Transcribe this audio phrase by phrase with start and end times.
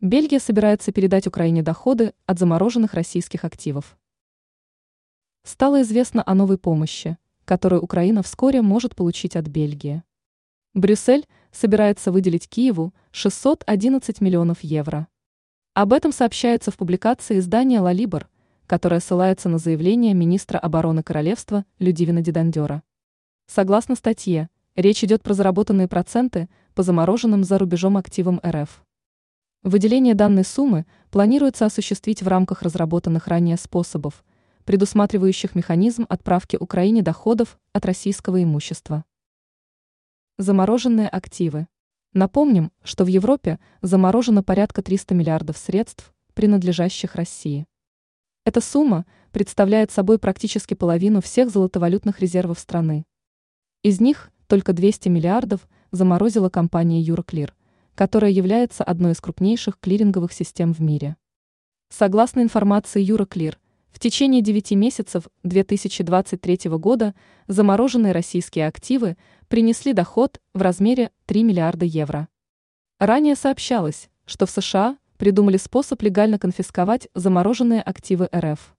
[0.00, 3.98] Бельгия собирается передать Украине доходы от замороженных российских активов.
[5.42, 10.04] Стало известно о новой помощи, которую Украина вскоре может получить от Бельгии.
[10.72, 15.08] Брюссель собирается выделить Киеву 611 миллионов евро.
[15.74, 18.28] Об этом сообщается в публикации издания «Лалибор»,
[18.68, 22.84] которая ссылается на заявление министра обороны королевства Людивина Дидандера.
[23.48, 28.84] Согласно статье, речь идет про заработанные проценты по замороженным за рубежом активам РФ.
[29.64, 34.24] Выделение данной суммы планируется осуществить в рамках разработанных ранее способов,
[34.64, 39.04] предусматривающих механизм отправки Украине доходов от российского имущества.
[40.36, 41.66] Замороженные активы.
[42.12, 47.66] Напомним, что в Европе заморожено порядка 300 миллиардов средств, принадлежащих России.
[48.44, 53.04] Эта сумма представляет собой практически половину всех золотовалютных резервов страны.
[53.82, 57.50] Из них только 200 миллиардов заморозила компания Euroclear–
[57.98, 61.16] которая является одной из крупнейших клиринговых систем в мире.
[61.88, 63.56] Согласно информации Euroclear,
[63.90, 67.16] в течение 9 месяцев 2023 года
[67.48, 69.16] замороженные российские активы
[69.48, 72.28] принесли доход в размере 3 миллиарда евро.
[73.00, 78.76] Ранее сообщалось, что в США придумали способ легально конфисковать замороженные активы РФ.